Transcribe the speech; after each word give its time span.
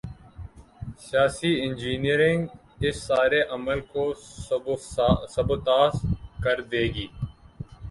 'سیاسی 0.99 1.51
انجینئرنگ‘ 1.63 2.43
اس 2.85 2.95
سارے 3.07 3.41
عمل 3.55 3.79
کو 3.91 4.03
سبوتاژ 5.35 5.93
کر 6.43 6.57
دے 6.71 6.83
گی۔ 6.95 7.07